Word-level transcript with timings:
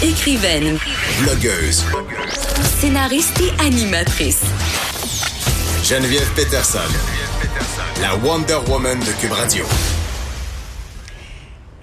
Écrivaine, 0.00 0.78
Blogueuse. 1.22 1.84
scénariste 2.78 3.40
et 3.40 3.60
animatrice. 3.60 4.42
Geneviève 5.82 6.30
Peterson. 6.36 6.78
La 8.00 8.14
Wonder 8.14 8.58
Woman 8.68 9.00
de 9.00 9.10
Cube 9.20 9.32
Radio. 9.32 9.64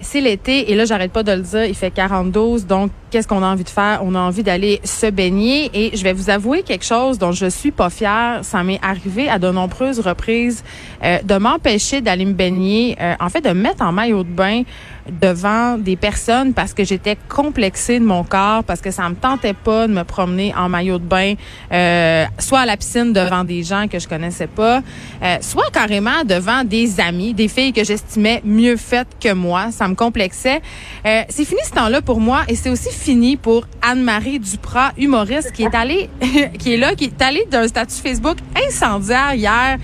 C'est 0.00 0.22
l'été 0.22 0.70
et 0.70 0.74
là, 0.74 0.86
j'arrête 0.86 1.12
pas 1.12 1.22
de 1.22 1.32
le 1.32 1.42
dire, 1.42 1.66
il 1.66 1.74
fait 1.74 1.90
42, 1.90 2.60
donc 2.60 2.90
qu'est-ce 3.10 3.28
qu'on 3.28 3.42
a 3.42 3.46
envie 3.46 3.64
de 3.64 3.68
faire? 3.70 4.00
On 4.02 4.14
a 4.14 4.20
envie 4.20 4.42
d'aller 4.42 4.80
se 4.84 5.06
baigner 5.06 5.70
et 5.74 5.96
je 5.96 6.02
vais 6.02 6.12
vous 6.12 6.30
avouer 6.30 6.62
quelque 6.62 6.84
chose 6.84 7.18
dont 7.18 7.32
je 7.32 7.46
suis 7.46 7.70
pas 7.70 7.90
fière. 7.90 8.40
Ça 8.42 8.62
m'est 8.62 8.80
arrivé 8.82 9.28
à 9.28 9.38
de 9.38 9.50
nombreuses 9.50 10.00
reprises 10.00 10.64
euh, 11.02 11.18
de 11.22 11.36
m'empêcher 11.36 12.00
d'aller 12.00 12.24
me 12.24 12.32
baigner, 12.32 12.96
euh, 13.00 13.14
en 13.20 13.28
fait 13.28 13.40
de 13.40 13.48
me 13.50 13.62
mettre 13.62 13.82
en 13.82 13.92
maillot 13.92 14.24
de 14.24 14.30
bain 14.30 14.62
devant 15.10 15.78
des 15.78 15.96
personnes 15.96 16.52
parce 16.52 16.74
que 16.74 16.84
j'étais 16.84 17.16
complexée 17.28 17.98
de 17.98 18.04
mon 18.04 18.24
corps, 18.24 18.64
parce 18.64 18.80
que 18.80 18.90
ça 18.90 19.08
me 19.08 19.14
tentait 19.14 19.54
pas 19.54 19.86
de 19.86 19.92
me 19.92 20.04
promener 20.04 20.54
en 20.54 20.68
maillot 20.68 20.98
de 20.98 21.04
bain, 21.04 21.34
euh, 21.72 22.24
soit 22.38 22.60
à 22.60 22.66
la 22.66 22.76
piscine 22.76 23.12
devant 23.12 23.44
des 23.44 23.62
gens 23.62 23.86
que 23.88 23.98
je 23.98 24.08
connaissais 24.08 24.46
pas, 24.46 24.82
euh, 25.22 25.36
soit 25.40 25.70
carrément 25.72 26.24
devant 26.24 26.64
des 26.64 27.00
amis, 27.00 27.34
des 27.34 27.48
filles 27.48 27.72
que 27.72 27.84
j'estimais 27.84 28.42
mieux 28.44 28.76
faites 28.76 29.08
que 29.20 29.32
moi. 29.32 29.70
Ça 29.70 29.88
me 29.88 29.94
complexait. 29.94 30.60
Euh, 31.04 31.22
c'est 31.28 31.44
fini 31.44 31.60
ce 31.64 31.72
temps-là 31.72 32.02
pour 32.02 32.20
moi 32.20 32.42
et 32.48 32.56
c'est 32.56 32.70
aussi 32.70 32.90
fini 32.96 33.36
pour 33.36 33.66
Anne-Marie 33.82 34.38
Duprat, 34.38 34.92
humoriste, 34.98 35.52
qui 35.52 35.62
est 35.64 35.74
allée, 35.74 36.08
qui 36.58 36.74
est 36.74 36.76
là, 36.76 36.94
qui 36.94 37.04
est 37.04 37.22
allée 37.22 37.44
d'un 37.50 37.68
statut 37.68 38.00
Facebook 38.02 38.38
incendiaire 38.66 39.34
hier 39.34 39.78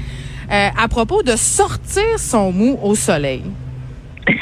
euh, 0.51 0.69
à 0.77 0.89
propos 0.89 1.23
de 1.23 1.37
sortir 1.37 2.19
son 2.19 2.53
mou 2.53 2.79
au 2.83 2.95
soleil. 2.95 3.43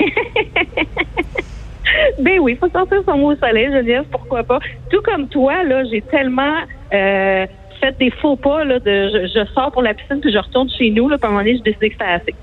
Ben 2.19 2.39
oui, 2.39 2.53
il 2.53 2.59
faut 2.59 2.69
sortir 2.69 2.99
son 3.05 3.19
mot 3.19 3.33
au 3.33 3.37
soleil, 3.37 3.67
Geneviève, 3.67 4.05
pourquoi 4.11 4.43
pas. 4.45 4.59
Tout 4.91 5.01
comme 5.03 5.29
toi, 5.29 5.63
là, 5.65 5.85
j'ai 5.85 6.01
tellement 6.03 6.55
euh, 6.93 7.47
fait 7.81 7.99
des 7.99 8.11
faux 8.11 8.37
pas 8.37 8.65
là, 8.65 8.79
de 8.79 9.09
je, 9.13 9.27
je 9.27 9.53
sors 9.53 9.73
pour 9.73 9.83
la 9.83 9.95
piscine 9.95 10.21
puis 10.21 10.33
je 10.33 10.39
retourne 10.39 10.69
chez 10.71 10.91
nous, 10.91 11.09
là, 11.09 11.17
à 11.21 11.27
un 11.27 11.31
moment 11.31 11.41
donné, 11.41 11.57
j'ai 11.57 11.63
décidé 11.63 11.89
que 11.91 11.95
c'était 11.95 12.11
assez. 12.11 12.35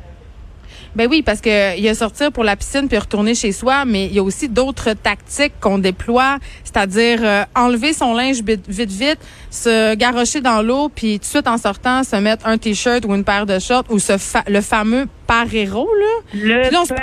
Ben 0.96 1.08
oui, 1.10 1.22
parce 1.22 1.42
que 1.42 1.78
il 1.78 1.84
y 1.84 1.90
a 1.90 1.96
sortir 1.96 2.32
pour 2.32 2.44
la 2.44 2.56
piscine 2.56 2.88
puis 2.88 2.98
retourner 2.98 3.36
chez 3.36 3.52
soi, 3.52 3.86
mais 3.86 4.06
il 4.06 4.14
y 4.14 4.20
a 4.20 4.24
aussi 4.24 4.50
d'autres 4.50 4.94
tactiques 4.94 5.54
qu'on 5.60 5.78
déploie, 5.78 6.38
c'est-à-dire 6.64 7.20
euh, 7.24 7.44
enlever 7.56 7.94
son 7.94 8.14
linge 8.14 8.42
vite 8.44 8.68
vite, 8.68 9.20
se 9.50 9.96
garrocher 9.96 10.42
dans 10.42 10.62
l'eau 10.62 10.90
puis 10.90 11.20
tout 11.20 11.26
de 11.26 11.26
suite 11.26 11.48
en 11.48 11.58
sortant 11.58 12.04
se 12.04 12.16
mettre 12.16 12.48
un 12.48 12.58
t-shirt 12.58 13.06
ou 13.06 13.14
une 13.14 13.24
paire 13.24 13.46
de 13.46 13.60
shorts 13.60 13.86
ou 13.90 14.00
ce 14.00 14.14
le 14.48 14.62
fameux 14.62 15.08
paréro 15.28 15.88
là. 15.94 16.06
Le 16.34 16.62
Puis 16.64 16.72
là, 16.72 16.80
on 16.82 16.86
se- 16.86 16.94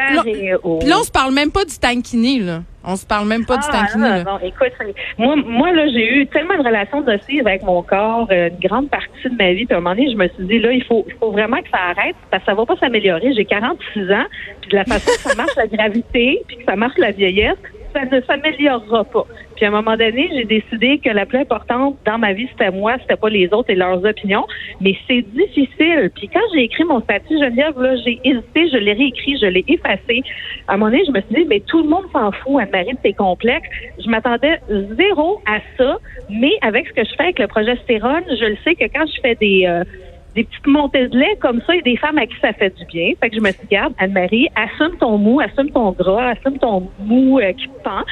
là- 0.90 0.96
on 1.00 1.02
se 1.04 1.10
parle 1.10 1.32
même 1.34 1.50
pas 1.52 1.64
du 1.64 1.78
tankini 1.78 2.40
là. 2.40 2.62
On 2.86 2.96
se 2.96 3.06
parle 3.06 3.26
même 3.26 3.46
pas 3.46 3.56
du 3.56 3.64
Ah, 3.68 3.72
tankini 3.72 4.02
non, 4.02 4.08
là. 4.10 4.24
non, 4.24 4.38
écoute, 4.40 4.72
moi, 5.16 5.36
moi 5.36 5.72
là, 5.72 5.86
j'ai 5.88 6.06
eu 6.18 6.26
tellement 6.26 6.58
de 6.58 6.66
relations 6.66 7.00
nocives 7.00 7.46
avec 7.46 7.62
mon 7.62 7.82
corps, 7.82 8.26
euh, 8.30 8.50
une 8.50 8.68
grande 8.68 8.90
partie 8.90 9.08
de 9.24 9.34
ma 9.38 9.52
vie. 9.54 9.64
Puis 9.64 9.74
à 9.74 9.78
un 9.78 9.80
moment 9.80 9.94
donné, 9.94 10.10
je 10.12 10.16
me 10.18 10.28
suis 10.28 10.44
dit, 10.44 10.58
là, 10.58 10.70
il 10.70 10.84
faut, 10.84 11.02
il 11.08 11.14
faut 11.14 11.30
vraiment 11.30 11.62
que 11.62 11.70
ça 11.70 11.78
arrête 11.96 12.14
parce 12.30 12.42
que 12.42 12.50
ça 12.50 12.54
va 12.54 12.66
pas 12.66 12.76
s'améliorer. 12.76 13.32
J'ai 13.34 13.46
46 13.46 14.10
ans, 14.12 14.26
puis 14.60 14.70
de 14.70 14.76
la 14.76 14.84
façon 14.84 15.10
que 15.12 15.30
ça 15.30 15.34
marche 15.34 15.56
la 15.56 15.66
gravité, 15.66 16.42
puis 16.46 16.58
que 16.58 16.64
ça 16.64 16.76
marche 16.76 16.98
la 16.98 17.10
vieillesse, 17.12 17.56
ça 17.94 18.04
ne 18.04 18.20
s'améliorera 18.20 19.04
pas. 19.04 19.24
Puis 19.56 19.64
à 19.64 19.68
un 19.68 19.70
moment 19.70 19.96
donné, 19.96 20.30
j'ai 20.32 20.44
décidé 20.44 20.98
que 20.98 21.10
la 21.10 21.26
plus 21.26 21.38
importante 21.38 21.96
dans 22.04 22.18
ma 22.18 22.32
vie, 22.32 22.48
c'était 22.50 22.70
moi, 22.70 22.96
c'était 23.00 23.16
pas 23.16 23.28
les 23.28 23.52
autres 23.52 23.70
et 23.70 23.74
leurs 23.74 24.04
opinions. 24.04 24.46
Mais 24.80 24.96
c'est 25.06 25.22
difficile. 25.22 26.10
Puis 26.14 26.28
quand 26.28 26.40
j'ai 26.52 26.64
écrit 26.64 26.84
mon 26.84 27.00
statut 27.00 27.38
Geneviève, 27.38 27.80
là, 27.80 27.96
j'ai 28.04 28.20
hésité, 28.24 28.68
je 28.72 28.78
l'ai 28.78 28.92
réécrit, 28.92 29.38
je 29.40 29.46
l'ai 29.46 29.64
effacé. 29.68 30.22
À 30.68 30.74
un 30.74 30.76
moment 30.76 30.90
donné, 30.90 31.04
je 31.06 31.12
me 31.12 31.20
suis 31.20 31.34
dit, 31.34 31.46
mais 31.48 31.60
tout 31.60 31.82
le 31.82 31.88
monde 31.88 32.04
s'en 32.12 32.32
fout, 32.32 32.60
Anne-Marie, 32.60 32.94
de 32.94 32.98
tes 33.02 33.12
complexes. 33.12 33.68
Je 34.04 34.08
m'attendais 34.08 34.60
zéro 34.96 35.40
à 35.46 35.58
ça. 35.78 35.98
Mais 36.30 36.52
avec 36.62 36.86
ce 36.88 36.92
que 36.92 37.04
je 37.04 37.14
fais 37.16 37.24
avec 37.24 37.38
le 37.38 37.46
progestérone, 37.46 38.24
je 38.28 38.44
le 38.44 38.56
sais 38.64 38.74
que 38.74 38.84
quand 38.84 39.06
je 39.06 39.20
fais 39.20 39.34
des... 39.36 39.66
euh, 39.66 39.84
des 40.34 40.42
petites 40.44 40.66
montées 40.66 41.06
de 41.06 41.16
lait 41.16 41.36
comme 41.40 41.60
ça, 41.60 41.74
il 41.74 41.76
y 41.76 41.78
a 41.78 41.82
des 41.82 41.96
femmes 41.96 42.18
à 42.18 42.26
qui 42.26 42.34
ça 42.40 42.52
fait 42.52 42.76
du 42.76 42.84
bien. 42.86 43.12
Fait 43.20 43.30
que 43.30 43.36
je 43.36 43.40
me 43.40 43.50
suis 43.52 43.60
dit, 43.62 43.68
garde, 43.70 43.94
Anne-Marie, 43.98 44.48
assume 44.56 44.96
ton 44.98 45.16
mou, 45.16 45.40
assume 45.40 45.70
ton 45.70 45.92
gras, 45.92 46.30
assume 46.30 46.58
ton 46.58 46.88
mou 46.98 47.38
euh, 47.38 47.52
qui 47.52 47.68
pend. 47.84 48.02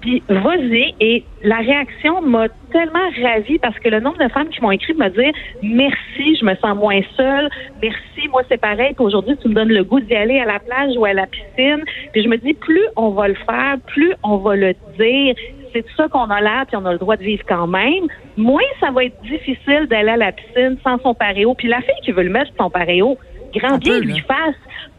Puis 0.00 0.22
vas-y. 0.28 0.94
Et 1.00 1.24
la 1.42 1.58
réaction 1.58 2.22
m'a 2.22 2.48
tellement 2.72 3.10
ravie 3.22 3.58
parce 3.58 3.78
que 3.78 3.88
le 3.88 4.00
nombre 4.00 4.18
de 4.18 4.28
femmes 4.28 4.48
qui 4.48 4.60
m'ont 4.62 4.70
écrit 4.70 4.94
me 4.94 5.08
dire 5.08 5.32
merci, 5.62 6.36
je 6.36 6.44
me 6.44 6.54
sens 6.56 6.76
moins 6.76 7.00
seule. 7.16 7.50
Merci, 7.82 8.28
moi 8.30 8.42
c'est 8.48 8.60
pareil. 8.60 8.94
Aujourd'hui, 8.98 9.36
tu 9.42 9.48
me 9.48 9.54
donnes 9.54 9.72
le 9.72 9.84
goût 9.84 10.00
d'y 10.00 10.14
aller 10.14 10.38
à 10.38 10.46
la 10.46 10.58
plage 10.58 10.96
ou 10.96 11.04
à 11.04 11.12
la 11.12 11.26
piscine. 11.26 11.84
Puis 12.12 12.22
je 12.22 12.28
me 12.28 12.36
dis, 12.36 12.54
plus 12.54 12.86
on 12.96 13.10
va 13.10 13.28
le 13.28 13.34
faire, 13.34 13.76
plus 13.86 14.14
on 14.22 14.38
va 14.38 14.56
le 14.56 14.74
dire. 14.98 15.34
C'est 15.72 15.84
ça 15.96 16.08
qu'on 16.08 16.30
a 16.30 16.40
l'air, 16.40 16.64
puis 16.66 16.76
on 16.76 16.84
a 16.84 16.92
le 16.92 16.98
droit 16.98 17.16
de 17.16 17.22
vivre 17.22 17.44
quand 17.46 17.66
même. 17.66 18.06
Moins 18.36 18.62
ça 18.80 18.90
va 18.90 19.04
être 19.04 19.20
difficile 19.22 19.86
d'aller 19.88 20.10
à 20.10 20.16
la 20.16 20.32
piscine 20.32 20.78
sans 20.82 20.98
son 20.98 21.14
paréo. 21.14 21.54
Puis 21.54 21.68
la 21.68 21.80
fille 21.80 22.00
qui 22.02 22.12
veut 22.12 22.24
le 22.24 22.30
mettre 22.30 22.50
son 22.58 22.70
paréo, 22.70 23.18
grand 23.54 23.78
bien 23.78 24.00
lui 24.00 24.18
fasse. 24.20 24.56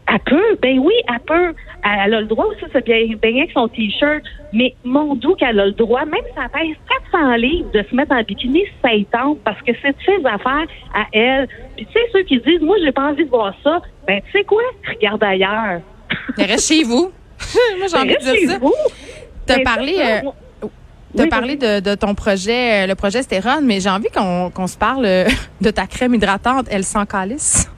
Elle 0.08 0.18
peut, 0.20 0.56
ben 0.60 0.78
oui, 0.78 0.92
elle 1.08 1.20
peut. 1.20 1.54
Elle, 1.84 1.98
elle 2.06 2.14
a 2.14 2.20
le 2.20 2.26
droit 2.26 2.46
aussi 2.46 2.62
de 2.64 2.70
se 2.70 2.84
baigner 2.84 3.14
baigner 3.16 3.42
avec 3.42 3.52
son 3.52 3.68
t-shirt. 3.68 4.22
Mais 4.52 4.74
mon 4.84 5.14
doux 5.14 5.34
qu'elle 5.34 5.58
a 5.60 5.66
le 5.66 5.72
droit, 5.72 6.04
même 6.04 6.22
si 6.24 6.32
elle 6.36 6.48
pèse 6.50 6.76
400 7.12 7.34
livres, 7.36 7.70
de 7.72 7.82
se 7.88 7.94
mettre 7.94 8.12
en 8.12 8.22
bikini 8.22 8.64
ça 8.82 8.92
y 8.92 9.04
tente, 9.06 9.38
parce 9.44 9.60
que 9.62 9.72
c'est 9.80 9.94
ses 10.04 10.24
affaires 10.26 10.66
à 10.94 11.06
elle. 11.12 11.48
Puis 11.76 11.86
tu 11.86 11.92
sais, 11.92 12.00
ceux 12.12 12.22
qui 12.24 12.38
disent, 12.40 12.60
moi, 12.60 12.76
j'ai 12.84 12.92
pas 12.92 13.08
envie 13.10 13.24
de 13.24 13.30
voir 13.30 13.54
ça, 13.62 13.80
ben 14.06 14.20
tu 14.26 14.32
sais 14.38 14.44
quoi? 14.44 14.62
Regarde 14.88 15.22
ailleurs. 15.22 15.80
Reste 16.36 16.68
chez 16.68 16.82
vous. 16.84 17.10
Moi 17.78 17.86
j'ai 17.90 17.96
envie 17.96 18.14
de 18.14 18.20
dire 18.20 18.34
chez 18.34 18.46
ça. 18.46 18.58
vous. 18.58 18.74
T'as 19.46 19.60
parlé 19.62 19.96
ça, 19.96 20.02
euh, 20.02 20.20
moi- 20.22 21.26
parlé 21.28 21.56
de, 21.56 21.80
de 21.80 21.94
ton 21.96 22.14
projet, 22.14 22.84
euh, 22.84 22.86
le 22.86 22.94
projet 22.94 23.22
Stérone, 23.22 23.64
mais 23.64 23.80
j'ai 23.80 23.90
envie 23.90 24.08
qu'on 24.14 24.66
se 24.66 24.76
parle 24.78 25.04
euh, 25.06 25.24
de 25.60 25.70
ta 25.70 25.86
crème 25.86 26.14
hydratante, 26.14 26.66
elle 26.70 26.84
sans 26.84 27.04
calice. 27.06 27.68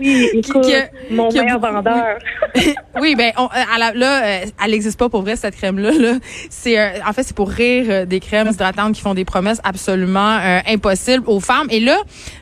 Oui, 0.00 0.28
écoute, 0.34 0.62
qui 0.64 0.74
a- 0.74 0.88
mon 1.10 1.28
qui 1.28 1.38
meilleur 1.40 1.58
beaucoup- 1.60 1.72
vendeur. 1.74 2.18
oui, 3.00 3.14
ben 3.16 3.32
on, 3.36 3.44
euh, 3.44 3.74
à 3.74 3.78
la- 3.78 3.92
là, 3.92 4.24
euh, 4.24 4.44
elle 4.64 4.70
n'existe 4.70 4.98
pas 4.98 5.08
pour 5.08 5.22
vrai 5.22 5.36
cette 5.36 5.56
crème-là. 5.56 5.90
Là. 5.92 6.12
C'est 6.48 6.78
euh, 6.78 6.88
en 7.06 7.12
fait 7.12 7.22
c'est 7.22 7.36
pour 7.36 7.50
rire 7.50 7.86
euh, 7.88 8.04
des 8.06 8.20
crèmes 8.20 8.48
hydratantes 8.48 8.94
qui 8.94 9.00
font 9.00 9.14
des 9.14 9.24
promesses 9.24 9.60
absolument 9.64 10.38
euh, 10.42 10.58
impossibles 10.68 11.24
aux 11.26 11.40
femmes. 11.40 11.66
Et 11.70 11.80
là, 11.80 11.96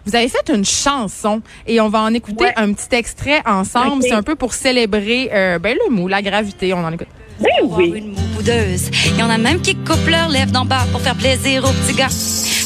vous 0.06 0.14
avez 0.16 0.28
fait 0.28 0.50
une 0.54 0.64
chanson 0.64 1.42
et 1.66 1.80
on 1.80 1.88
va 1.88 2.00
en 2.00 2.14
écouter 2.14 2.44
Ouais. 2.44 2.52
un 2.56 2.72
petit 2.72 2.94
extrait 2.94 3.42
ensemble. 3.46 4.02
C'est 4.02 4.12
un 4.12 4.22
peu 4.22 4.34
pour 4.36 4.54
célébrer 4.54 5.30
euh, 5.32 5.58
ben 5.58 5.76
le 5.86 5.94
mou, 5.94 6.08
la 6.08 6.22
gravité. 6.22 6.72
On 6.74 6.84
en 6.84 6.92
écoute. 6.92 7.08
Ben 7.40 7.50
oui. 7.62 7.92
une 7.96 8.14
moudeuse. 8.34 8.90
Il 9.06 9.16
y 9.16 9.22
en 9.22 9.30
a 9.30 9.38
même 9.38 9.60
qui 9.60 9.76
coupent 9.76 10.08
leurs 10.08 10.28
lèvres 10.28 10.50
d'en 10.50 10.64
bas 10.64 10.84
pour 10.90 11.00
faire 11.00 11.14
plaisir 11.14 11.62
aux 11.64 11.70
petits 11.72 11.94
gars. 11.96 12.08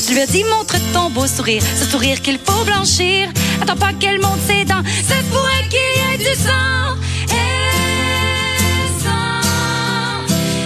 Je 0.05 0.15
lui 0.15 0.21
ai 0.21 0.27
dit 0.27 0.43
montre 0.45 0.75
ton 0.93 1.11
beau 1.11 1.29
sourire, 1.29 1.63
ce 1.63 1.85
sourire 1.85 2.21
qu'il 2.21 2.39
faut 2.39 2.65
blanchir. 2.65 3.29
Attends 3.61 3.77
pas 3.77 3.93
qu'elle 3.93 4.21
monte 4.21 4.41
ses 4.41 4.65
dents, 4.65 4.83
c'est 4.85 5.25
pour 5.31 5.49
elle 5.57 5.69
qu'il 5.69 5.79
y 5.79 6.15
ait 6.15 6.19
du 6.19 6.35
sang. 6.35 6.97
Elle 7.31 8.89
sent, 9.01 9.39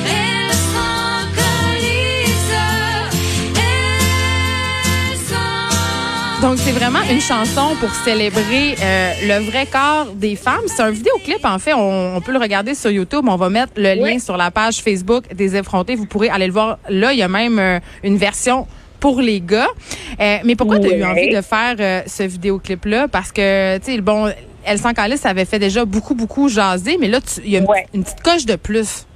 elle 0.06 0.52
sent 0.52 1.26
colisse. 1.36 2.54
Elle 3.56 5.18
sent. 5.18 6.40
Donc, 6.40 6.56
c'est 6.58 6.72
vraiment 6.72 7.02
une 7.10 7.20
chanson 7.20 7.76
pour 7.78 7.90
célébrer 7.94 8.74
euh, 8.80 9.12
le 9.22 9.50
vrai 9.50 9.66
corps 9.66 10.06
des 10.14 10.34
femmes. 10.36 10.64
C'est 10.66 10.80
un 10.80 10.90
vidéoclip, 10.90 11.44
en 11.44 11.58
fait. 11.58 11.74
On, 11.74 12.16
on 12.16 12.20
peut 12.22 12.32
le 12.32 12.38
regarder 12.38 12.74
sur 12.74 12.90
YouTube. 12.90 13.26
On 13.28 13.36
va 13.36 13.50
mettre 13.50 13.74
le 13.76 13.94
lien 13.94 14.18
sur 14.18 14.38
la 14.38 14.50
page 14.50 14.78
Facebook 14.78 15.34
des 15.34 15.56
effrontés. 15.56 15.94
Vous 15.94 16.06
pourrez 16.06 16.30
aller 16.30 16.46
le 16.46 16.54
voir. 16.54 16.78
Là, 16.88 17.12
il 17.12 17.18
y 17.18 17.22
a 17.22 17.28
même 17.28 17.58
euh, 17.58 17.80
une 18.02 18.16
version 18.16 18.66
pour 19.00 19.20
les 19.20 19.40
gars. 19.40 19.68
Euh, 20.20 20.36
mais 20.44 20.56
pourquoi 20.56 20.78
tu 20.78 20.86
as 20.88 20.96
eu 20.96 21.04
envie 21.04 21.30
de 21.30 21.40
faire 21.40 21.76
euh, 21.78 22.00
ce 22.06 22.22
vidéoclip-là? 22.22 23.08
Parce 23.08 23.32
que, 23.32 23.78
tu 23.78 23.92
sais, 23.92 24.00
bon, 24.00 24.28
Elle 24.64 24.78
ça 24.78 24.90
avait 25.30 25.44
fait 25.44 25.58
déjà 25.60 25.84
beaucoup, 25.84 26.14
beaucoup 26.14 26.48
jaser. 26.48 26.96
Mais 27.00 27.08
là, 27.08 27.18
il 27.44 27.50
y 27.50 27.56
a 27.56 27.60
une, 27.60 27.66
Ouais. 27.66 27.86
une 27.94 28.02
petite 28.02 28.22
coche 28.22 28.46
de 28.46 28.56
plus. 28.56 29.06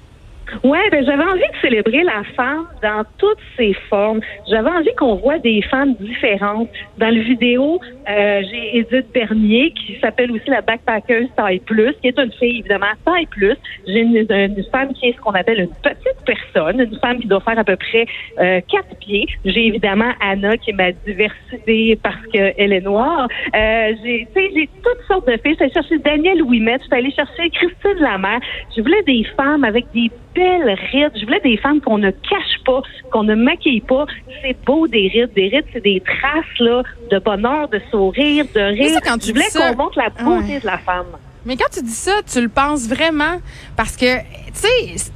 Ouais, 0.64 0.90
ben 0.90 1.04
j'avais 1.06 1.22
envie 1.22 1.40
de 1.40 1.60
célébrer 1.62 2.02
la 2.02 2.22
femme 2.36 2.66
dans 2.82 3.04
toutes 3.18 3.38
ses 3.56 3.72
formes. 3.88 4.20
J'avais 4.50 4.68
envie 4.70 4.92
qu'on 4.98 5.14
voit 5.14 5.38
des 5.38 5.62
femmes 5.70 5.94
différentes. 6.00 6.68
Dans 6.98 7.14
le 7.14 7.20
vidéo, 7.20 7.80
euh, 8.08 8.42
j'ai 8.50 8.78
Edith 8.78 9.12
Bernier 9.14 9.72
qui 9.72 9.96
s'appelle 10.00 10.32
aussi 10.32 10.48
la 10.50 10.60
backpackeuse 10.60 11.28
taille 11.36 11.60
plus, 11.60 11.94
qui 12.02 12.08
est 12.08 12.18
une 12.18 12.32
fille 12.32 12.58
évidemment 12.60 12.86
taille 13.04 13.26
plus. 13.26 13.56
J'ai 13.86 14.00
une, 14.00 14.16
une 14.16 14.64
femme 14.72 14.92
qui 14.94 15.06
est 15.10 15.12
ce 15.12 15.20
qu'on 15.20 15.30
appelle 15.32 15.60
une 15.60 15.68
petite 15.82 16.09
personne, 16.24 16.80
une 16.80 16.98
femme 17.00 17.18
qui 17.20 17.26
doit 17.26 17.40
faire 17.40 17.58
à 17.58 17.64
peu 17.64 17.76
près 17.76 18.06
euh, 18.38 18.60
quatre 18.70 18.96
pieds. 19.00 19.26
J'ai 19.44 19.66
évidemment 19.66 20.12
Anna 20.20 20.56
qui 20.56 20.70
est 20.70 20.74
ma 20.74 20.92
diversité 20.92 21.98
parce 22.02 22.24
qu'elle 22.32 22.72
est 22.72 22.80
noire. 22.80 23.28
Euh, 23.54 23.92
j'ai, 24.02 24.26
tu 24.34 24.40
sais, 24.42 24.50
j'ai 24.54 24.68
toutes 24.82 25.06
sortes 25.08 25.26
de 25.26 25.36
filles. 25.42 25.56
Allée 25.60 25.72
chercher 25.72 25.98
Danielle 25.98 26.42
Ouimet, 26.42 26.78
je 26.80 26.84
suis 26.84 26.94
allée 26.94 27.10
chercher 27.12 27.50
Christine 27.50 28.00
Lamère. 28.00 28.40
Je 28.76 28.80
voulais 28.82 29.02
des 29.06 29.24
femmes 29.36 29.64
avec 29.64 29.86
des 29.92 30.10
belles 30.34 30.76
rides. 30.92 31.12
Je 31.18 31.24
voulais 31.24 31.40
des 31.40 31.56
femmes 31.58 31.80
qu'on 31.80 31.98
ne 31.98 32.10
cache 32.10 32.62
pas, 32.64 32.80
qu'on 33.12 33.24
ne 33.24 33.34
maquille 33.34 33.80
pas. 33.80 34.06
C'est 34.42 34.56
beau 34.64 34.86
des 34.86 35.08
rides. 35.08 35.32
Des 35.34 35.48
rides, 35.48 35.66
c'est 35.72 35.82
des 35.82 36.00
traces 36.00 36.58
là 36.60 36.82
de 37.10 37.18
bonheur, 37.18 37.68
de 37.68 37.80
sourire, 37.90 38.44
de 38.54 38.60
rire. 38.60 38.90
ça, 38.90 39.00
quand 39.00 39.18
tu 39.18 39.28
je 39.28 39.32
voulais 39.32 39.44
qu'on 39.52 39.76
montre 39.82 39.98
la 39.98 40.08
beauté 40.10 40.54
Ouais. 40.54 40.60
de 40.60 40.66
la 40.66 40.78
femme. 40.78 41.06
Mais 41.44 41.56
quand 41.56 41.70
tu 41.72 41.82
dis 41.82 41.90
ça, 41.90 42.20
tu 42.30 42.40
le 42.40 42.48
penses 42.48 42.86
vraiment 42.88 43.38
parce 43.76 43.96
que, 43.96 44.18
tu 44.18 44.24
sais, 44.52 45.12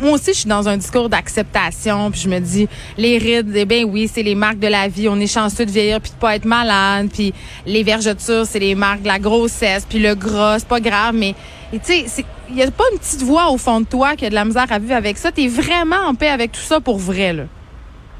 moi 0.00 0.12
aussi, 0.12 0.32
je 0.32 0.40
suis 0.40 0.48
dans 0.48 0.68
un 0.68 0.76
discours 0.76 1.08
d'acceptation, 1.08 2.10
puis 2.10 2.20
je 2.20 2.28
me 2.28 2.38
dis, 2.38 2.68
les 2.98 3.18
rides, 3.18 3.52
eh 3.54 3.64
ben 3.64 3.84
oui, 3.84 4.08
c'est 4.08 4.22
les 4.22 4.34
marques 4.34 4.58
de 4.58 4.68
la 4.68 4.88
vie. 4.88 5.08
On 5.08 5.18
est 5.18 5.32
chanceux 5.32 5.64
de 5.64 5.70
vieillir 5.70 6.00
puis 6.00 6.12
de 6.12 6.16
pas 6.16 6.36
être 6.36 6.44
malade, 6.44 7.08
puis 7.12 7.32
les 7.66 7.82
vergetures, 7.82 8.44
c'est 8.44 8.58
les 8.58 8.74
marques 8.74 9.02
de 9.02 9.08
la 9.08 9.18
grossesse, 9.18 9.86
puis 9.88 9.98
le 9.98 10.14
gras, 10.14 10.58
c'est 10.58 10.68
pas 10.68 10.80
grave, 10.80 11.14
mais 11.14 11.34
tu 11.72 11.78
sais, 11.82 12.24
il 12.48 12.56
y 12.56 12.62
a 12.62 12.70
pas 12.70 12.84
une 12.92 12.98
petite 12.98 13.22
voix 13.22 13.50
au 13.50 13.58
fond 13.58 13.80
de 13.80 13.86
toi 13.86 14.14
qui 14.16 14.26
a 14.26 14.30
de 14.30 14.34
la 14.34 14.44
misère 14.44 14.70
à 14.70 14.78
vivre 14.78 14.94
avec 14.94 15.16
ça. 15.16 15.32
T'es 15.32 15.48
vraiment 15.48 16.06
en 16.06 16.14
paix 16.14 16.28
avec 16.28 16.52
tout 16.52 16.60
ça 16.60 16.80
pour 16.80 16.98
vrai, 16.98 17.32
là. 17.32 17.44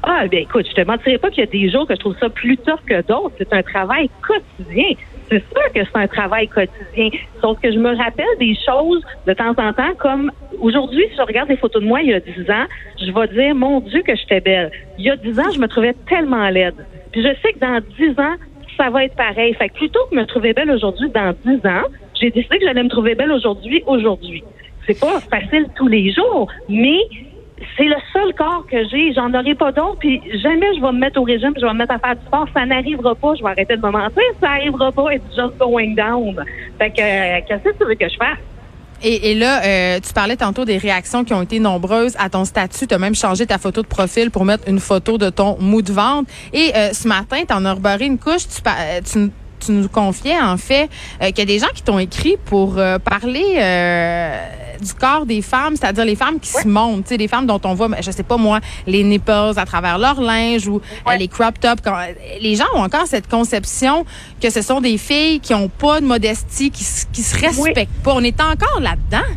Ah, 0.03 0.27
bien 0.27 0.41
écoute, 0.41 0.65
je 0.69 0.73
te 0.73 0.85
mentirais 0.87 1.17
pas 1.17 1.29
qu'il 1.29 1.43
y 1.43 1.47
a 1.47 1.49
des 1.49 1.69
jours 1.71 1.87
que 1.87 1.95
je 1.95 1.99
trouve 1.99 2.15
ça 2.19 2.29
plus 2.29 2.57
tough 2.57 2.79
que 2.85 3.01
d'autres. 3.01 3.33
C'est 3.37 3.51
un 3.51 3.63
travail 3.63 4.09
quotidien. 4.25 4.95
C'est 5.29 5.43
sûr 5.51 5.73
que 5.73 5.81
c'est 5.83 5.99
un 5.99 6.07
travail 6.07 6.47
quotidien. 6.47 7.09
Sauf 7.41 7.59
que 7.59 7.71
je 7.71 7.77
me 7.77 7.95
rappelle 7.95 8.25
des 8.39 8.55
choses 8.65 9.03
de 9.25 9.33
temps 9.33 9.53
en 9.57 9.73
temps, 9.73 9.93
comme 9.97 10.31
aujourd'hui, 10.59 11.05
si 11.09 11.17
je 11.17 11.21
regarde 11.21 11.49
des 11.49 11.57
photos 11.57 11.81
de 11.81 11.87
moi 11.87 12.01
il 12.01 12.09
y 12.09 12.13
a 12.13 12.19
10 12.19 12.49
ans, 12.49 12.65
je 12.99 13.11
vais 13.11 13.27
dire, 13.27 13.55
mon 13.55 13.81
Dieu, 13.81 14.01
que 14.03 14.15
j'étais 14.15 14.39
belle. 14.39 14.71
Il 14.97 15.05
y 15.05 15.09
a 15.09 15.17
10 15.17 15.39
ans, 15.39 15.51
je 15.53 15.59
me 15.59 15.67
trouvais 15.67 15.93
tellement 16.07 16.49
laide. 16.49 16.85
Puis 17.11 17.21
je 17.21 17.29
sais 17.41 17.53
que 17.53 17.59
dans 17.59 17.81
10 17.97 18.19
ans, 18.19 18.35
ça 18.77 18.89
va 18.89 19.05
être 19.05 19.15
pareil. 19.15 19.53
Fait 19.55 19.69
que 19.69 19.73
plutôt 19.75 19.99
que 20.09 20.15
me 20.15 20.25
trouver 20.25 20.53
belle 20.53 20.71
aujourd'hui 20.71 21.09
dans 21.09 21.33
10 21.45 21.65
ans, 21.65 21.83
j'ai 22.19 22.31
décidé 22.31 22.59
que 22.59 22.65
j'allais 22.65 22.83
me 22.83 22.89
trouver 22.89 23.15
belle 23.15 23.31
aujourd'hui, 23.31 23.83
aujourd'hui. 23.85 24.43
C'est 24.85 24.99
pas 24.99 25.19
facile 25.19 25.67
tous 25.75 25.87
les 25.87 26.11
jours, 26.13 26.47
mais 26.69 26.99
c'est 27.75 27.85
le 27.85 27.95
seul 28.13 28.33
corps 28.35 28.65
que 28.69 28.77
j'ai. 28.89 29.13
J'en 29.13 29.33
aurai 29.33 29.55
pas 29.55 29.71
d'autre. 29.71 29.97
Puis 29.99 30.21
jamais 30.41 30.75
je 30.75 30.81
vais 30.81 30.91
me 30.91 30.99
mettre 30.99 31.19
au 31.19 31.23
régime, 31.23 31.53
je 31.55 31.65
vais 31.65 31.73
me 31.73 31.79
mettre 31.79 31.93
à 31.93 31.99
faire 31.99 32.15
du 32.15 32.25
sport. 32.25 32.47
Ça 32.53 32.65
n'arrivera 32.65 33.15
pas. 33.15 33.35
Je 33.35 33.43
vais 33.43 33.49
arrêter 33.49 33.75
de 33.75 33.81
me 33.81 33.91
mentir. 33.91 34.23
Ça 34.41 34.47
n'arrivera 34.49 34.91
pas. 34.91 35.13
It's 35.13 35.35
just 35.35 35.57
going 35.57 35.95
down. 35.95 36.35
Fait 36.77 36.91
que, 36.91 37.01
euh, 37.01 37.39
qu'est-ce 37.47 37.63
que 37.63 37.77
tu 37.77 37.85
veux 37.85 37.95
que 37.95 38.09
je 38.09 38.17
fasse? 38.17 38.37
Et, 39.03 39.31
et 39.31 39.35
là, 39.35 39.63
euh, 39.63 39.99
tu 39.99 40.11
parlais 40.11 40.35
tantôt 40.35 40.65
des 40.65 40.77
réactions 40.77 41.23
qui 41.23 41.33
ont 41.33 41.43
été 41.43 41.59
nombreuses 41.59 42.15
à 42.17 42.29
ton 42.29 42.45
statut. 42.45 42.87
Tu 42.87 42.95
as 42.95 42.99
même 42.99 43.15
changé 43.15 43.45
ta 43.45 43.59
photo 43.59 43.83
de 43.83 43.87
profil 43.87 44.31
pour 44.31 44.43
mettre 44.43 44.67
une 44.67 44.79
photo 44.79 45.17
de 45.17 45.29
ton 45.29 45.57
mou 45.59 45.81
de 45.81 45.91
ventre. 45.91 46.31
Et 46.53 46.71
euh, 46.75 46.93
ce 46.93 47.07
matin, 47.07 47.43
tu 47.47 47.53
en 47.53 47.63
as 47.65 47.73
rebarré 47.73 48.05
une 48.05 48.17
couche. 48.17 48.47
Tu, 48.47 48.61
tu, 49.11 49.31
tu 49.59 49.71
nous 49.71 49.89
confiais 49.89 50.39
en 50.39 50.57
fait 50.57 50.89
qu'il 51.19 51.39
y 51.39 51.41
a 51.41 51.45
des 51.45 51.59
gens 51.59 51.67
qui 51.73 51.83
t'ont 51.83 51.99
écrit 51.99 52.37
pour 52.45 52.75
parler 53.03 53.59
du 54.79 54.93
corps 54.93 55.25
des 55.25 55.41
femmes, 55.41 55.75
c'est-à-dire 55.75 56.05
les 56.05 56.15
femmes 56.15 56.39
qui 56.39 56.49
se 56.49 56.67
montent, 56.67 57.03
tu 57.03 57.09
sais, 57.09 57.17
les 57.17 57.27
femmes 57.27 57.45
dont 57.45 57.59
on 57.63 57.73
voit, 57.73 57.89
je 58.01 58.11
sais 58.11 58.23
pas 58.23 58.37
moi, 58.37 58.59
les 58.85 59.03
nipples 59.03 59.53
à 59.55 59.65
travers 59.65 59.97
leur 59.97 60.21
linge 60.21 60.67
ou 60.67 60.81
euh, 61.07 61.15
les 61.15 61.27
crop 61.27 61.59
tops. 61.59 61.81
les 62.39 62.55
gens 62.55 62.65
ont 62.75 62.83
encore 62.83 63.07
cette 63.07 63.27
conception 63.27 64.05
que 64.41 64.49
ce 64.49 64.61
sont 64.61 64.81
des 64.81 64.97
filles 64.97 65.39
qui 65.39 65.53
ont 65.53 65.69
pas 65.69 66.01
de 66.01 66.05
modestie, 66.05 66.71
qui, 66.71 66.85
qui 67.11 67.23
se 67.23 67.39
respectent 67.39 68.03
pas. 68.03 68.13
On 68.13 68.23
est 68.23 68.39
encore 68.39 68.79
là-dedans. 68.79 69.27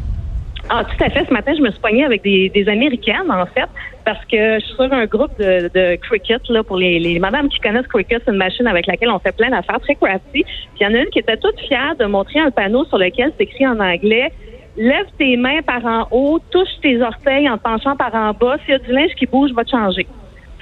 Ah, 0.72 0.84
tout 0.84 1.04
à 1.04 1.10
fait. 1.10 1.26
Ce 1.26 1.32
matin, 1.32 1.52
je 1.56 1.62
me 1.62 1.70
suis 1.70 1.80
poignée 1.80 2.04
avec 2.04 2.22
des, 2.22 2.48
des 2.48 2.68
Américaines, 2.68 3.28
en 3.28 3.44
fait, 3.46 3.68
parce 4.04 4.24
que 4.26 4.60
je 4.60 4.64
suis 4.64 4.74
sur 4.74 4.92
un 4.92 5.04
groupe 5.06 5.36
de, 5.36 5.68
de 5.74 5.96
cricket, 5.96 6.40
là, 6.48 6.62
pour 6.62 6.76
les, 6.76 7.00
les 7.00 7.18
madames 7.18 7.48
qui 7.48 7.58
connaissent 7.58 7.88
cricket, 7.88 8.22
c'est 8.24 8.30
une 8.30 8.36
machine 8.38 8.68
avec 8.68 8.86
laquelle 8.86 9.10
on 9.10 9.18
fait 9.18 9.36
plein 9.36 9.50
d'affaires 9.50 9.80
très 9.80 9.96
crafty. 9.96 10.44
Puis 10.44 10.44
il 10.80 10.84
y 10.84 10.86
en 10.86 10.94
a 10.94 10.98
une 10.98 11.10
qui 11.10 11.18
était 11.18 11.36
toute 11.38 11.58
fière 11.60 11.96
de 11.98 12.04
montrer 12.04 12.38
un 12.38 12.52
panneau 12.52 12.84
sur 12.84 12.98
lequel 12.98 13.32
c'est 13.36 13.44
écrit 13.44 13.66
en 13.66 13.80
anglais 13.80 14.30
lève 14.76 15.06
tes 15.18 15.36
mains 15.36 15.60
par 15.62 15.84
en 15.84 16.06
haut, 16.10 16.38
touche 16.50 16.68
tes 16.82 17.02
orteils 17.02 17.48
en 17.48 17.58
penchant 17.58 17.96
par 17.96 18.14
en 18.14 18.32
bas. 18.32 18.56
S'il 18.64 18.72
y 18.72 18.74
a 18.74 18.78
du 18.78 18.92
linge 18.92 19.14
qui 19.16 19.26
bouge, 19.26 19.52
va 19.52 19.64
te 19.64 19.70
changer. 19.70 20.06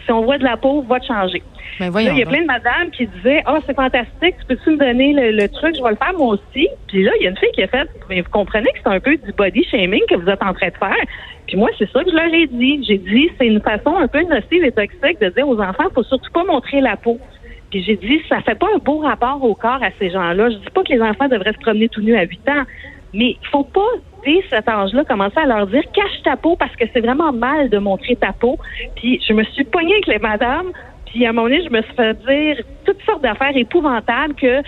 Si 0.09 0.13
on 0.13 0.23
voit 0.23 0.39
de 0.39 0.45
la 0.45 0.57
peau, 0.57 0.81
va 0.89 1.01
te 1.01 1.05
changer. 1.05 1.43
Mais 1.81 1.91
ben, 1.91 2.01
il 2.01 2.19
y 2.19 2.23
a 2.23 2.27
plein 2.27 2.41
de 2.41 2.47
madames 2.47 2.91
qui 2.91 3.07
disaient 3.07 3.43
Ah, 3.45 3.57
oh, 3.57 3.63
c'est 3.67 3.77
fantastique, 3.77 4.37
peux-tu 4.49 4.71
me 4.71 4.77
donner 4.79 5.13
le, 5.13 5.49
truc, 5.49 5.77
je 5.77 5.83
vais 5.83 5.91
le 5.91 5.97
faire 5.97 6.15
moi 6.17 6.29
aussi. 6.35 6.67
Puis 6.87 7.03
là, 7.03 7.13
il 7.21 7.25
y 7.25 7.27
a 7.27 7.31
une 7.31 7.37
fille 7.37 7.53
qui 7.53 7.63
a 7.63 7.69
fait 7.69 7.87
Mais 8.09 8.23
vous 8.23 8.31
comprenez 8.31 8.71
que 8.73 8.79
c'est 8.83 8.91
un 8.91 9.01
peu 9.01 9.19
du 9.19 9.33
body 9.33 9.65
shaming 9.65 10.01
que 10.09 10.15
vous 10.15 10.31
êtes 10.31 10.43
en 10.43 10.55
train 10.55 10.69
de 10.69 10.77
faire. 10.77 11.05
Puis 11.47 11.59
moi, 11.59 11.69
c'est 11.79 11.91
ça 11.91 12.03
que 12.03 12.11
je 12.11 12.17
leur 12.17 12.33
ai 12.33 12.47
dit. 12.47 12.83
J'ai 12.89 12.97
dit 12.97 13.31
c'est 13.39 13.47
une 13.47 13.61
façon 13.61 13.97
un 13.97 14.09
peu 14.09 14.23
nocive 14.23 14.65
et 14.65 14.73
toxique 14.73 15.21
de 15.21 15.29
dire 15.29 15.47
aux 15.47 15.61
enfants, 15.61 15.85
faut 15.95 16.03
surtout 16.05 16.33
pas 16.33 16.45
montrer 16.45 16.81
la 16.81 16.97
peau. 16.97 17.21
Puis 17.71 17.83
j'ai 17.83 17.97
dit, 17.97 18.23
ça 18.31 18.41
fait 18.41 18.59
pas 18.59 18.69
un 18.75 18.79
beau 18.79 18.99
rapport 19.01 19.43
au 19.45 19.55
corps 19.55 19.83
à 19.83 19.91
ces 19.99 20.11
gens-là. 20.11 20.49
Je 20.49 20.57
dis 20.57 20.71
pas 20.75 20.83
que 20.83 20.93
les 20.93 21.03
enfants 21.03 21.29
devraient 21.29 21.53
se 21.53 21.59
promener 21.59 21.91
tout 21.91 22.01
nus 22.01 22.17
à 22.17 22.23
8 22.23 22.49
ans, 22.49 22.65
mais 23.13 23.37
il 23.41 23.49
faut 23.51 23.65
pas, 23.65 23.91
dès 24.25 24.43
cet 24.51 24.69
âge-là, 24.69 25.05
commencer 25.05 25.39
à 25.39 25.47
leur 25.47 25.67
dire 25.67 25.83
cache 25.93 26.23
ta 26.25 26.37
peau 26.37 26.57
parce 26.57 26.75
que 26.77 26.85
c'est 26.93 27.01
vraiment 27.01 27.33
mal 27.33 27.69
de 27.69 27.79
montrer 27.79 28.17
ta 28.17 28.33
peau. 28.33 28.59
Puis 28.97 29.21
je 29.27 29.33
me 29.33 29.45
suis 29.45 29.65
poignée 29.65 29.95
avec 29.95 30.07
les 30.07 30.19
madames, 30.19 30.73
puis 31.07 31.27
à 31.27 31.31
un 31.31 31.33
moment 31.33 31.49
donné, 31.49 31.65
je 31.65 31.71
me 31.71 31.83
suis 31.83 31.95
fait 31.95 32.15
dire 32.27 32.65
toutes 32.85 33.03
sortes 33.03 33.23
d'affaires 33.23 33.57
épouvantables 33.57 34.35
que 34.35 34.63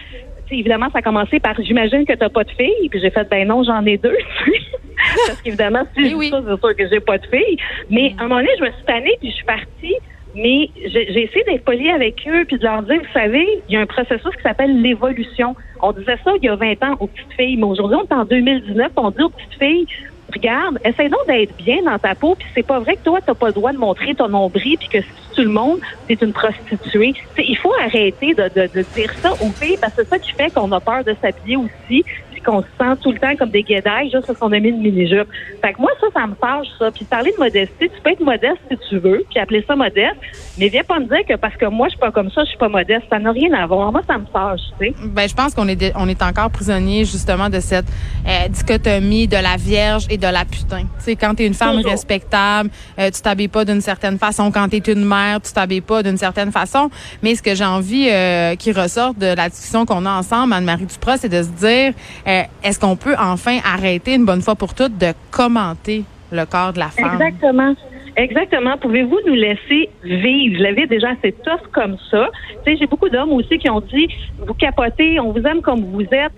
évidemment, 0.53 0.89
ça 0.93 0.99
a 0.99 1.03
commencé 1.03 1.39
par 1.41 1.55
j'imagine 1.61 2.05
que 2.05 2.13
tu 2.13 2.19
n'as 2.19 2.29
pas 2.29 2.45
de 2.45 2.51
fille. 2.51 2.89
Puis 2.91 3.01
j'ai 3.01 3.11
fait 3.11 3.29
ben 3.29 3.47
non, 3.47 3.63
j'en 3.63 3.85
ai 3.87 3.97
deux. 3.97 4.17
Parce 5.27 5.41
qu'évidemment, 5.43 5.85
si 5.95 6.11
je 6.11 6.17
dis 6.17 6.29
ça, 6.29 6.43
c'est 6.47 6.61
sûr 6.61 6.77
que 6.77 6.89
j'ai 6.89 7.01
pas 7.01 7.19
de 7.19 7.27
fille. 7.27 7.57
Mais 7.89 8.15
à 8.19 8.23
un 8.23 8.29
moment 8.29 8.41
donné, 8.41 8.51
je 8.59 8.65
me 8.65 8.71
suis 8.71 8.85
tannée 8.85 9.17
puis 9.21 9.31
je 9.31 9.35
suis 9.37 9.45
partie. 9.45 9.97
Mais 10.35 10.71
j'ai 10.87 11.23
essayé 11.23 11.45
d'être 11.45 11.65
polie 11.65 11.91
avec 11.91 12.27
eux 12.29 12.45
puis 12.47 12.59
de 12.59 12.65
leur 12.65 12.83
dire, 12.83 13.01
vous 13.01 13.13
savez, 13.13 13.47
il 13.69 13.75
y 13.75 13.77
a 13.77 13.81
un 13.81 13.87
processus 13.87 14.35
qui 14.37 14.43
s'appelle 14.43 14.81
l'évolution. 14.81 15.57
On 15.83 15.93
disait 15.93 16.19
ça 16.25 16.33
il 16.41 16.45
y 16.45 16.49
a 16.49 16.57
20 16.57 16.83
ans 16.85 16.97
aux 17.01 17.07
petites 17.07 17.33
filles, 17.33 17.57
mais 17.57 17.65
aujourd'hui, 17.65 17.99
on 18.01 18.05
est 18.05 18.19
en 18.19 18.25
2019, 18.25 18.93
on 18.97 19.11
dit 19.11 19.23
aux 19.23 19.31
petites 19.31 19.59
filles, 19.59 19.87
regarde, 20.33 20.79
essaie 20.85 21.09
donc 21.09 21.27
d'être 21.27 21.57
bien 21.57 21.83
dans 21.83 21.99
ta 21.99 22.15
peau, 22.15 22.35
puis 22.35 22.47
c'est 22.55 22.67
pas 22.67 22.79
vrai 22.79 22.97
que 22.97 23.03
toi, 23.03 23.21
t'as 23.25 23.35
pas 23.35 23.49
le 23.49 23.53
droit 23.53 23.73
de 23.73 23.79
montrer 23.79 24.15
ton 24.15 24.29
nombril, 24.29 24.77
puis 24.79 24.89
que 24.89 25.01
si 25.01 25.35
tout 25.35 25.43
le 25.43 25.51
monde, 25.51 25.81
c'est 26.09 26.21
une 26.23 26.33
prostituée. 26.33 27.15
il 27.39 27.57
faut 27.57 27.73
arrêter 27.83 28.35
de, 28.35 28.45
de, 28.55 28.69
de, 28.73 28.85
dire 28.95 29.13
ça 29.21 29.33
aux 29.33 29.51
filles, 29.61 29.79
parce 29.81 29.95
que 29.95 30.03
c'est 30.05 30.09
ça 30.09 30.19
qui 30.19 30.33
fait 30.33 30.53
qu'on 30.53 30.71
a 30.73 30.81
peur 30.81 31.05
de 31.05 31.15
s'habiller 31.21 31.57
aussi, 31.57 32.05
qu'on 32.45 32.63
se 32.63 32.69
sent 32.79 32.97
tout 33.03 33.13
le 33.13 33.19
temps 33.19 33.35
comme 33.37 33.51
des 33.51 33.63
guédailles 33.63 34.11
juste 34.11 34.27
parce 34.27 34.39
qu'on 34.39 34.53
a 34.53 34.59
mis 34.59 34.69
une 34.69 34.81
mini-jupe. 34.81 35.29
Fait 35.63 35.73
que 35.73 35.81
moi, 35.81 35.91
ça, 36.01 36.07
ça 36.13 36.27
me 36.27 36.35
fâche, 36.35 36.69
ça. 36.79 36.91
Puis 36.91 37.05
parler 37.05 37.33
de 37.33 37.43
modestie, 37.43 37.75
tu 37.81 38.01
peux 38.03 38.11
être 38.11 38.21
modeste 38.21 38.59
si 38.71 38.77
tu 38.89 38.99
veux, 38.99 39.25
puis 39.29 39.39
appeler 39.39 39.65
ça 39.67 39.77
modeste, 39.77 40.17
mais 40.59 40.69
viens 40.69 40.85
pas 40.85 40.99
me 40.99 41.07
dire 41.07 41.25
que 41.29 41.37
parce 41.37 41.57
que 41.57 41.67
moi, 41.67 41.89
je 41.89 41.93
suis 41.93 42.01
pas 42.01 42.11
comme 42.11 42.31
ça, 42.31 42.43
je 42.45 42.51
suis 42.51 42.59
pas 42.59 42.69
modeste. 42.69 43.05
Ça 43.11 43.19
n'a 43.19 43.33
rien 43.33 43.53
à 43.53 43.67
voir. 43.67 43.93
Moi, 43.93 44.03
ça 44.07 44.19
me 44.19 44.27
fâche, 44.33 44.61
tu 44.79 44.87
sais. 44.87 44.95
Ben, 45.05 45.29
je 45.29 45.35
pense 45.35 45.55
qu'on 45.55 45.69
est, 45.69 45.93
on 45.97 46.09
est 46.09 46.23
encore 46.23 46.51
prisonnier, 46.51 47.05
justement, 47.05 47.49
de 47.49 47.61
cette 47.61 47.87
euh, 48.27 48.49
dichotomie 48.49 49.29
de 49.29 49.37
la 49.37 49.57
vierge 49.57 50.07
et 50.11 50.17
de 50.17 50.27
la 50.27 50.45
putain. 50.45 50.83
Tu 50.83 50.87
sais, 50.99 51.17
quand 51.17 51.35
t'es 51.35 51.47
une 51.47 51.55
femme 51.55 51.79
respectable, 51.79 52.71
euh, 52.99 53.11
tu 53.11 53.21
t'habilles 53.21 53.49
pas 53.49 53.65
d'une 53.65 53.81
certaine 53.81 54.19
façon. 54.19 54.51
Quand 54.51 54.69
t'es 54.69 54.79
une 54.93 55.05
mère, 55.05 55.41
tu 55.41 55.53
t'habilles 55.53 55.81
pas 55.81 56.03
d'une 56.03 56.17
certaine 56.17 56.53
façon. 56.53 56.91
Mais 57.23 57.35
ce 57.35 57.43
que 57.43 57.55
j'ai 57.55 57.65
envie 57.65 58.09
euh, 58.11 58.55
qui 58.57 58.73
ressort 58.73 59.15
de 59.15 59.35
la 59.35 59.49
discussion 59.49 59.87
qu'on 59.87 60.07
a 60.07 60.11
ensemble, 60.11 60.53
Anne-Marie 60.53 60.87
Duprat, 60.87 61.19
c'est 61.19 61.29
de 61.29 61.43
se 61.43 61.49
dire, 61.49 61.93
euh, 62.31 62.43
est-ce 62.63 62.79
qu'on 62.79 62.97
peut 62.97 63.15
enfin 63.19 63.59
arrêter 63.65 64.15
une 64.15 64.25
bonne 64.25 64.43
fois 64.43 64.55
pour 64.55 64.75
toutes 64.75 64.97
de 64.99 65.13
commenter 65.31 66.05
le 66.31 66.45
corps 66.45 66.73
de 66.73 66.79
la 66.79 66.89
femme? 66.89 67.13
Exactement. 67.15 67.75
Exactement. 68.17 68.77
Pouvez-vous 68.79 69.19
nous 69.27 69.35
laisser 69.35 69.89
vivre? 70.05 70.59
Je 70.59 70.63
l'avais 70.63 70.87
déjà 70.87 71.11
assez 71.11 71.33
tough 71.33 71.67
comme 71.73 71.97
ça. 72.11 72.29
J'ai 72.67 72.87
beaucoup 72.87 73.09
d'hommes 73.09 73.33
aussi 73.33 73.59
qui 73.59 73.71
ont 73.71 73.81
dit, 73.81 74.09
vous 74.47 74.55
capotez, 74.55 75.19
on 75.21 75.33
vous 75.33 75.43
aime 75.43 75.63
comme 75.63 75.85
vous 75.85 76.03
êtes. 76.03 76.33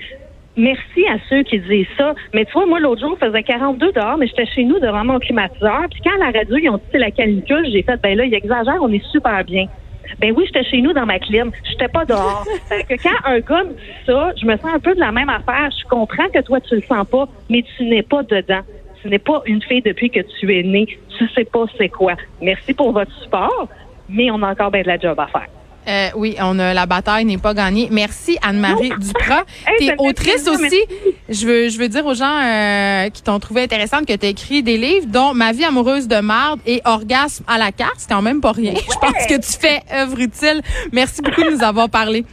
Merci 0.56 1.06
à 1.08 1.16
ceux 1.30 1.42
qui 1.42 1.58
disent 1.61 1.87
ça. 1.96 2.14
Mais 2.34 2.44
tu 2.44 2.52
vois, 2.52 2.66
moi, 2.66 2.78
l'autre 2.78 3.00
jour, 3.00 3.16
je 3.20 3.26
faisait 3.26 3.42
42 3.42 3.92
dehors, 3.92 4.18
mais 4.18 4.26
j'étais 4.26 4.46
chez 4.46 4.64
nous 4.64 4.78
devant 4.78 5.04
mon 5.04 5.18
climatiseur. 5.18 5.84
Puis 5.90 6.00
quand 6.04 6.14
à 6.14 6.30
la 6.30 6.38
radio, 6.38 6.56
ils 6.56 6.68
ont 6.68 6.76
dit 6.76 6.84
c'est 6.92 6.99
la 6.99 7.11
canicule, 7.11 7.66
j'ai 7.72 7.82
fait, 7.82 8.00
ben 8.02 8.16
là, 8.16 8.25
ils 8.25 8.34
exagèrent, 8.34 8.82
on 8.82 8.92
est 8.92 9.04
super 9.11 9.42
bien. 9.44 9.66
Ben 10.19 10.33
oui, 10.37 10.45
j'étais 10.47 10.64
chez 10.64 10.81
nous 10.81 10.92
dans 10.92 11.07
ma 11.07 11.19
clim. 11.19 11.50
J'étais 11.71 11.88
pas 11.88 12.04
dehors. 12.04 12.45
que 12.71 12.95
quand 13.02 13.16
un 13.25 13.40
gars 13.40 13.64
me 13.64 13.71
dit 13.71 13.97
ça, 14.07 14.33
je 14.40 14.47
me 14.47 14.57
sens 14.57 14.71
un 14.75 14.81
peu 14.81 14.95
de 14.95 15.00
la 15.00 15.12
même 15.12 15.28
affaire. 15.28 15.71
Je 15.71 15.87
comprends 15.88 16.28
que 16.33 16.40
toi, 16.40 16.61
tu 16.61 16.76
le 16.76 16.83
sens 16.83 17.07
pas, 17.09 17.26
mais 17.49 17.64
tu 17.76 17.85
n'es 17.85 18.02
pas 18.02 18.23
dedans. 18.23 18.62
Tu 19.00 19.09
n'es 19.09 19.19
pas 19.19 19.42
une 19.47 19.62
fille 19.62 19.83
depuis 19.83 20.11
que 20.11 20.21
tu 20.38 20.57
es 20.57 20.62
née. 20.62 20.87
Tu 21.19 21.28
sais 21.35 21.45
pas 21.45 21.64
c'est 21.76 21.88
quoi. 21.88 22.14
Merci 22.40 22.75
pour 22.75 22.92
votre 22.92 23.12
support, 23.23 23.69
mais 24.09 24.31
on 24.31 24.42
a 24.42 24.50
encore 24.50 24.71
bien 24.71 24.83
de 24.83 24.88
la 24.88 24.99
job 24.99 25.19
à 25.19 25.26
faire. 25.26 25.49
Euh, 25.88 26.08
oui, 26.14 26.36
on 26.40 26.58
a 26.58 26.74
la 26.74 26.86
bataille 26.86 27.24
n'est 27.24 27.38
pas 27.38 27.54
gagnée. 27.54 27.88
Merci 27.90 28.38
Anne-Marie 28.42 28.92
Duprat. 28.98 29.44
tu 29.78 29.86
es 29.86 29.94
autrice 29.98 30.46
aussi. 30.48 30.80
Je 31.28 31.46
veux 31.46 31.68
je 31.68 31.78
veux 31.78 31.88
dire 31.88 32.06
aux 32.06 32.14
gens 32.14 32.38
euh, 32.42 33.08
qui 33.10 33.22
t'ont 33.22 33.38
trouvé 33.38 33.62
intéressante 33.62 34.06
que 34.06 34.14
tu 34.14 34.26
as 34.26 34.28
écrit 34.28 34.62
des 34.62 34.76
livres 34.76 35.06
dont 35.08 35.34
Ma 35.34 35.52
vie 35.52 35.64
amoureuse 35.64 36.08
de 36.08 36.20
marde 36.20 36.60
et 36.66 36.80
Orgasme 36.84 37.44
à 37.48 37.58
la 37.58 37.72
carte, 37.72 37.96
c'est 37.98 38.08
quand 38.08 38.22
même 38.22 38.40
pas 38.40 38.52
rien. 38.52 38.74
Je 38.74 38.98
pense 38.98 39.26
que 39.26 39.34
tu 39.34 39.58
fais 39.58 39.80
œuvre 39.92 40.18
utile. 40.20 40.62
Merci 40.92 41.22
beaucoup 41.22 41.42
de 41.42 41.50
nous 41.50 41.64
avoir 41.64 41.88
parlé. 41.88 42.24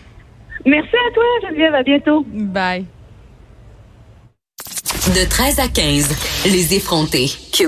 Merci 0.65 0.95
à 0.95 1.13
toi 1.13 1.23
Geneviève, 1.43 1.73
à 1.73 1.83
bientôt. 1.83 2.25
Bye. 2.27 2.85
De 5.15 5.27
13 5.27 5.59
à 5.59 5.67
15, 5.67 6.45
les 6.45 6.75
effrontés. 6.75 7.29
Cube 7.51 7.67